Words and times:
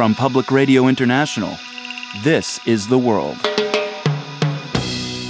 from 0.00 0.14
Public 0.14 0.50
Radio 0.50 0.88
International. 0.88 1.58
This 2.22 2.58
is 2.66 2.88
The 2.88 2.96
World. 2.96 3.36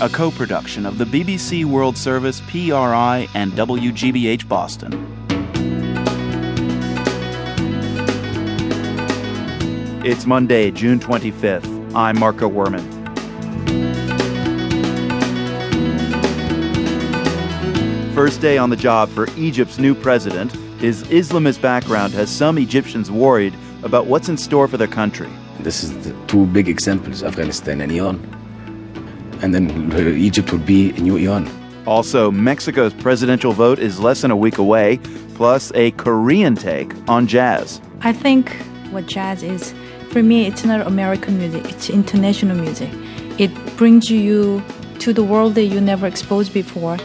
A 0.00 0.08
co 0.08 0.30
production 0.30 0.86
of 0.86 0.96
the 0.96 1.04
BBC 1.04 1.64
World 1.64 1.98
Service, 1.98 2.40
PRI, 2.42 3.26
and 3.34 3.50
WGBH 3.54 4.46
Boston. 4.46 4.92
It's 10.04 10.24
Monday, 10.24 10.70
June 10.70 11.00
25th. 11.00 11.92
I'm 11.96 12.16
Marco 12.20 12.48
Werman. 12.48 12.86
First 18.14 18.40
day 18.40 18.56
on 18.56 18.70
the 18.70 18.76
job 18.76 19.08
for 19.08 19.28
Egypt's 19.36 19.78
new 19.80 19.96
president, 19.96 20.52
his 20.80 21.02
Islamist 21.08 21.60
background 21.60 22.12
has 22.12 22.30
some 22.30 22.56
Egyptians 22.56 23.10
worried 23.10 23.52
about 23.82 24.06
what's 24.06 24.28
in 24.28 24.36
store 24.36 24.68
for 24.68 24.76
their 24.76 24.88
country. 24.88 25.28
This 25.60 25.82
is 25.82 25.92
the 26.04 26.14
two 26.26 26.46
big 26.46 26.68
examples, 26.68 27.22
Afghanistan 27.22 27.80
and 27.80 27.92
Iran. 27.92 28.18
And 29.42 29.54
then 29.54 29.92
Egypt 30.18 30.52
would 30.52 30.66
be 30.66 30.90
a 30.90 31.00
new 31.00 31.16
Iran. 31.16 31.50
Also, 31.86 32.30
Mexico's 32.30 32.92
presidential 32.94 33.52
vote 33.52 33.78
is 33.78 33.98
less 34.00 34.20
than 34.20 34.30
a 34.30 34.36
week 34.36 34.58
away, 34.58 34.98
plus 35.34 35.72
a 35.74 35.90
Korean 35.92 36.54
take 36.54 36.92
on 37.08 37.26
jazz. 37.26 37.80
I 38.02 38.12
think 38.12 38.54
what 38.90 39.06
jazz 39.06 39.42
is, 39.42 39.74
for 40.10 40.22
me, 40.22 40.46
it's 40.46 40.64
not 40.64 40.86
American 40.86 41.38
music, 41.38 41.64
it's 41.70 41.88
international 41.88 42.56
music. 42.56 42.90
It 43.38 43.50
brings 43.76 44.10
you 44.10 44.62
to 44.98 45.12
the 45.14 45.24
world 45.24 45.54
that 45.54 45.64
you 45.64 45.80
never 45.80 46.06
exposed 46.06 46.52
before. 46.52 46.98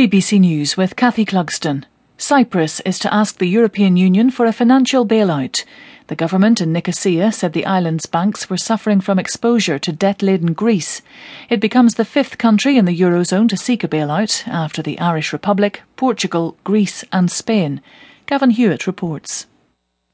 BBC 0.00 0.40
News 0.40 0.78
with 0.78 0.96
Kathy 0.96 1.26
Clugston. 1.26 1.84
Cyprus 2.16 2.80
is 2.86 2.98
to 3.00 3.12
ask 3.12 3.36
the 3.36 3.44
European 3.44 3.98
Union 3.98 4.30
for 4.30 4.46
a 4.46 4.52
financial 4.52 5.04
bailout. 5.04 5.62
The 6.06 6.16
government 6.16 6.58
in 6.62 6.72
Nicosia 6.72 7.30
said 7.30 7.52
the 7.52 7.66
island's 7.66 8.06
banks 8.06 8.48
were 8.48 8.56
suffering 8.56 9.02
from 9.02 9.18
exposure 9.18 9.78
to 9.80 9.92
debt 9.92 10.22
laden 10.22 10.54
Greece. 10.54 11.02
It 11.50 11.60
becomes 11.60 11.96
the 11.96 12.06
fifth 12.06 12.38
country 12.38 12.78
in 12.78 12.86
the 12.86 12.98
Eurozone 12.98 13.46
to 13.50 13.58
seek 13.58 13.84
a 13.84 13.88
bailout 13.88 14.48
after 14.48 14.80
the 14.80 14.98
Irish 14.98 15.34
Republic, 15.34 15.82
Portugal, 15.96 16.56
Greece, 16.64 17.04
and 17.12 17.30
Spain. 17.30 17.82
Gavin 18.24 18.48
Hewitt 18.48 18.86
reports. 18.86 19.48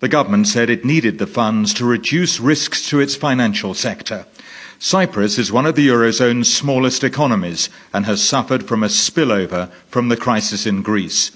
The 0.00 0.08
government 0.08 0.48
said 0.48 0.68
it 0.68 0.84
needed 0.84 1.18
the 1.18 1.28
funds 1.28 1.72
to 1.74 1.84
reduce 1.84 2.40
risks 2.40 2.88
to 2.88 2.98
its 2.98 3.14
financial 3.14 3.72
sector. 3.72 4.26
Cyprus 4.78 5.38
is 5.38 5.50
one 5.50 5.64
of 5.64 5.74
the 5.74 5.88
Eurozone's 5.88 6.52
smallest 6.52 7.02
economies 7.02 7.70
and 7.94 8.04
has 8.04 8.22
suffered 8.22 8.68
from 8.68 8.82
a 8.82 8.88
spillover 8.88 9.70
from 9.88 10.08
the 10.08 10.18
crisis 10.18 10.66
in 10.66 10.82
Greece. 10.82 11.30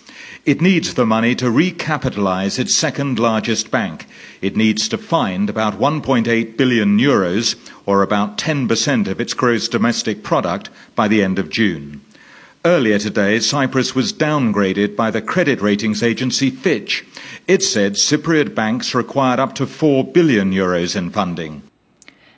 It 0.45 0.61
needs 0.61 0.93
the 0.93 1.07
money 1.07 1.35
to 1.37 1.47
recapitalise 1.47 2.59
its 2.59 2.75
second 2.75 3.19
largest 3.19 3.71
bank. 3.71 4.07
It 4.43 4.57
needs 4.57 4.89
to 4.89 4.99
find 4.99 5.49
about 5.49 5.79
1.8 5.79 6.57
billion 6.59 6.99
euros, 6.99 7.57
or 7.87 8.03
about 8.03 8.37
10% 8.37 9.07
of 9.07 9.21
its 9.21 9.33
gross 9.33 9.69
domestic 9.69 10.23
product, 10.23 10.69
by 10.95 11.09
the 11.09 11.23
end 11.23 11.39
of 11.39 11.49
June. 11.49 12.03
Earlier 12.63 12.99
today, 12.99 13.41
Cyprus 13.41 13.95
was 13.95 14.13
downgraded 14.13 14.97
by 14.97 15.11
the 15.11 15.23
credit 15.23 15.63
ratings 15.63 16.03
agency 16.03 16.51
Fitch. 16.51 17.07
It 17.49 17.63
said 17.63 17.95
Cypriot 17.95 18.55
banks 18.55 18.95
required 18.95 19.41
up 19.41 19.55
to 19.55 19.67
4 19.67 20.05
billion 20.05 20.53
euros 20.53 20.95
in 20.95 21.09
funding. 21.09 21.63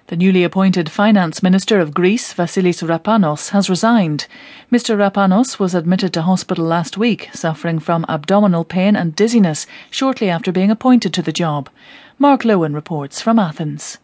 The 0.09 0.17
newly 0.17 0.43
appointed 0.43 0.91
Finance 0.91 1.43
Minister 1.43 1.79
of 1.79 1.95
Greece, 1.95 2.35
Vasilis 2.35 2.83
Rapanos, 2.83 3.51
has 3.51 3.71
resigned. 3.71 4.27
Mr. 4.71 4.97
Rapanos 4.97 5.61
was 5.61 5.75
admitted 5.75 6.13
to 6.13 6.23
hospital 6.23 6.65
last 6.65 6.99
week, 6.99 7.31
suffering 7.33 7.79
from 7.79 8.05
abdominal 8.09 8.65
pain 8.65 8.97
and 8.97 9.15
dizziness 9.15 9.67
shortly 9.91 10.29
after 10.29 10.51
being 10.51 10.73
appointed 10.73 11.15
to 11.15 11.23
the 11.23 11.33
job. 11.33 11.71
Mark 12.19 12.43
Lowen 12.43 12.75
reports 12.75 13.21
from 13.21 13.39
Athens. 13.39 13.99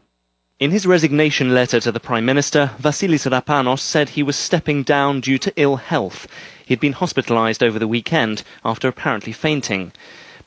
In 0.61 0.71
his 0.71 0.87
resignation 0.87 1.53
letter 1.53 1.81
to 1.81 1.91
the 1.91 2.01
Prime 2.01 2.25
Minister, 2.25 2.71
Vasilis 2.79 3.29
Rapanos 3.29 3.81
said 3.81 4.11
he 4.11 4.23
was 4.23 4.37
stepping 4.37 4.85
down 4.85 5.21
due 5.21 5.39
to 5.39 5.53
ill 5.57 5.77
health. 5.77 6.29
He'd 6.65 6.81
been 6.81 6.95
hospitalised 6.95 7.63
over 7.63 7.79
the 7.79 7.89
weekend 7.89 8.45
after 8.65 8.87
apparently 8.87 9.33
fainting 9.33 9.93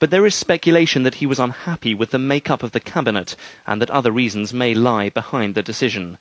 but 0.01 0.09
there 0.09 0.25
is 0.25 0.33
speculation 0.33 1.03
that 1.03 1.21
he 1.21 1.27
was 1.27 1.37
unhappy 1.37 1.93
with 1.93 2.09
the 2.09 2.17
makeup 2.17 2.63
of 2.63 2.71
the 2.71 2.79
cabinet 2.79 3.35
and 3.67 3.79
that 3.79 3.91
other 3.91 4.11
reasons 4.11 4.51
may 4.51 4.73
lie 4.73 5.09
behind 5.09 5.53
the 5.53 5.61
decision. 5.61 6.17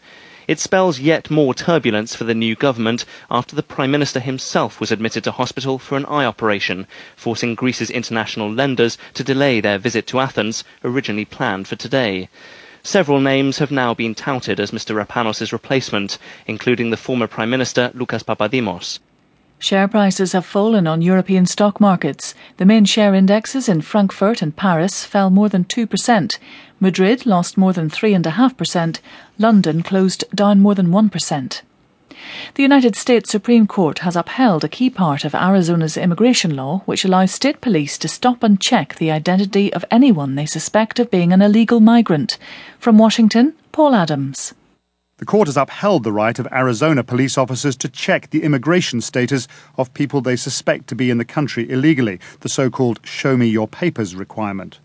It 0.46 0.60
spells 0.60 1.00
yet 1.00 1.30
more 1.30 1.54
turbulence 1.54 2.14
for 2.14 2.24
the 2.24 2.34
new 2.34 2.54
government 2.54 3.06
after 3.30 3.56
the 3.56 3.62
Prime 3.62 3.90
Minister 3.90 4.20
himself 4.20 4.80
was 4.80 4.92
admitted 4.92 5.24
to 5.24 5.32
hospital 5.32 5.78
for 5.78 5.96
an 5.96 6.04
eye 6.04 6.26
operation, 6.26 6.86
forcing 7.16 7.54
Greece's 7.54 7.88
international 7.88 8.52
lenders 8.52 8.98
to 9.14 9.24
delay 9.24 9.62
their 9.62 9.78
visit 9.78 10.06
to 10.08 10.20
Athens, 10.20 10.62
originally 10.84 11.24
planned 11.24 11.66
for 11.66 11.76
today. 11.76 12.28
Several 12.82 13.18
names 13.18 13.60
have 13.60 13.70
now 13.70 13.94
been 13.94 14.14
touted 14.14 14.60
as 14.60 14.72
Mr. 14.72 14.94
Rapanos' 14.94 15.52
replacement, 15.52 16.18
including 16.46 16.90
the 16.90 16.98
former 16.98 17.26
Prime 17.26 17.48
Minister 17.48 17.92
Lucas 17.94 18.22
Papademos. 18.22 18.98
Share 19.62 19.88
prices 19.88 20.32
have 20.32 20.46
fallen 20.46 20.86
on 20.86 21.02
European 21.02 21.44
stock 21.44 21.82
markets. 21.82 22.34
The 22.56 22.64
main 22.64 22.86
share 22.86 23.14
indexes 23.14 23.68
in 23.68 23.82
Frankfurt 23.82 24.40
and 24.40 24.56
Paris 24.56 25.04
fell 25.04 25.28
more 25.28 25.50
than 25.50 25.66
2%. 25.66 26.38
Madrid 26.80 27.26
lost 27.26 27.58
more 27.58 27.74
than 27.74 27.90
3.5%. 27.90 29.00
London 29.38 29.82
closed 29.82 30.24
down 30.34 30.60
more 30.60 30.74
than 30.74 30.86
1%. 30.86 31.60
The 32.54 32.62
United 32.62 32.96
States 32.96 33.30
Supreme 33.30 33.66
Court 33.66 33.98
has 33.98 34.16
upheld 34.16 34.64
a 34.64 34.68
key 34.68 34.88
part 34.88 35.26
of 35.26 35.34
Arizona's 35.34 35.98
immigration 35.98 36.56
law, 36.56 36.78
which 36.86 37.04
allows 37.04 37.30
state 37.30 37.60
police 37.60 37.98
to 37.98 38.08
stop 38.08 38.42
and 38.42 38.58
check 38.58 38.94
the 38.94 39.10
identity 39.10 39.70
of 39.74 39.84
anyone 39.90 40.36
they 40.36 40.46
suspect 40.46 40.98
of 40.98 41.10
being 41.10 41.34
an 41.34 41.42
illegal 41.42 41.80
migrant. 41.80 42.38
From 42.78 42.96
Washington, 42.96 43.52
Paul 43.72 43.94
Adams. 43.94 44.54
The 45.20 45.26
court 45.26 45.48
has 45.48 45.58
upheld 45.58 46.02
the 46.02 46.14
right 46.14 46.38
of 46.38 46.48
Arizona 46.50 47.04
police 47.04 47.36
officers 47.36 47.76
to 47.76 47.90
check 47.90 48.30
the 48.30 48.42
immigration 48.42 49.02
status 49.02 49.48
of 49.76 49.92
people 49.92 50.22
they 50.22 50.34
suspect 50.34 50.86
to 50.86 50.94
be 50.94 51.10
in 51.10 51.18
the 51.18 51.26
country 51.26 51.70
illegally, 51.70 52.18
the 52.40 52.48
so 52.48 52.70
called 52.70 53.00
show 53.04 53.36
me 53.36 53.46
your 53.46 53.68
papers 53.68 54.14
requirement. 54.14 54.78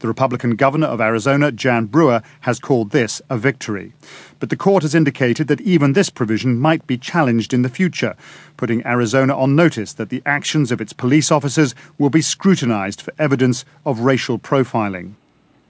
The 0.00 0.08
Republican 0.08 0.56
governor 0.56 0.88
of 0.88 1.00
Arizona, 1.00 1.50
Jan 1.50 1.86
Brewer, 1.86 2.20
has 2.40 2.60
called 2.60 2.90
this 2.90 3.22
a 3.30 3.38
victory. 3.38 3.94
But 4.40 4.50
the 4.50 4.56
court 4.56 4.82
has 4.82 4.94
indicated 4.94 5.48
that 5.48 5.62
even 5.62 5.94
this 5.94 6.10
provision 6.10 6.58
might 6.58 6.86
be 6.86 6.98
challenged 6.98 7.54
in 7.54 7.62
the 7.62 7.70
future, 7.70 8.14
putting 8.58 8.86
Arizona 8.86 9.34
on 9.34 9.56
notice 9.56 9.94
that 9.94 10.10
the 10.10 10.22
actions 10.26 10.70
of 10.70 10.82
its 10.82 10.92
police 10.92 11.32
officers 11.32 11.74
will 11.96 12.10
be 12.10 12.20
scrutinized 12.20 13.00
for 13.00 13.14
evidence 13.18 13.64
of 13.86 14.00
racial 14.00 14.38
profiling. 14.38 15.14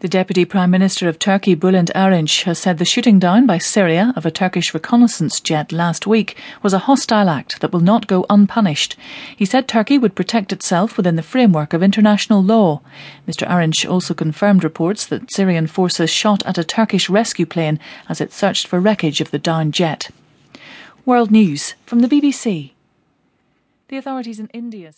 The 0.00 0.08
Deputy 0.08 0.44
Prime 0.44 0.70
Minister 0.70 1.08
of 1.08 1.18
Turkey, 1.18 1.56
Bülent 1.56 1.90
Arınç, 1.92 2.44
has 2.44 2.60
said 2.60 2.78
the 2.78 2.84
shooting 2.84 3.18
down 3.18 3.46
by 3.46 3.58
Syria 3.58 4.12
of 4.14 4.24
a 4.24 4.30
Turkish 4.30 4.72
reconnaissance 4.72 5.40
jet 5.40 5.72
last 5.72 6.06
week 6.06 6.36
was 6.62 6.72
a 6.72 6.86
hostile 6.86 7.28
act 7.28 7.60
that 7.60 7.72
will 7.72 7.80
not 7.80 8.06
go 8.06 8.24
unpunished. 8.30 8.94
He 9.36 9.44
said 9.44 9.66
Turkey 9.66 9.98
would 9.98 10.14
protect 10.14 10.52
itself 10.52 10.96
within 10.96 11.16
the 11.16 11.22
framework 11.24 11.72
of 11.72 11.82
international 11.82 12.40
law. 12.40 12.80
Mr. 13.26 13.44
Arınç 13.48 13.90
also 13.90 14.14
confirmed 14.14 14.62
reports 14.62 15.04
that 15.04 15.32
Syrian 15.32 15.66
forces 15.66 16.10
shot 16.10 16.46
at 16.46 16.58
a 16.58 16.62
Turkish 16.62 17.10
rescue 17.10 17.44
plane 17.44 17.80
as 18.08 18.20
it 18.20 18.32
searched 18.32 18.68
for 18.68 18.78
wreckage 18.78 19.20
of 19.20 19.32
the 19.32 19.38
downed 19.40 19.74
jet. 19.74 20.10
World 21.04 21.32
News 21.32 21.74
from 21.86 22.02
the 22.02 22.08
BBC. 22.08 22.70
The 23.88 23.96
authorities 23.96 24.38
in 24.38 24.46
India 24.52 24.92
said 24.92 24.96